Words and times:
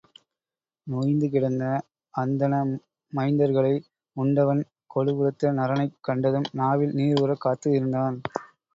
நொய்ந்து 0.87 1.27
கிடந்த 1.29 1.65
அந்தண 2.13 2.53
மைந்தர்களை 3.13 3.73
உண்டவன் 4.17 4.63
கொழு 4.91 5.13
கொழுத்த 5.15 5.55
நரனைக் 5.55 5.97
கண்டதும் 6.01 6.51
நாவில் 6.57 6.95
நீர் 6.95 7.21
ஊறக் 7.21 7.43
காத்து 7.43 7.69
இருந்தான். 7.71 8.17